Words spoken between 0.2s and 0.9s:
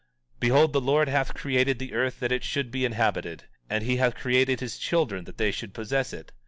17:36 Behold, the